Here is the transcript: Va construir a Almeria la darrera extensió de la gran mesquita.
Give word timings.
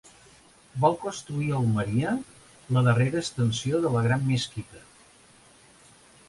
Va 0.85 0.89
construir 1.01 1.49
a 1.53 1.59
Almeria 1.63 2.13
la 2.77 2.83
darrera 2.87 3.21
extensió 3.25 3.83
de 3.85 3.93
la 3.97 4.03
gran 4.09 4.27
mesquita. 4.31 4.83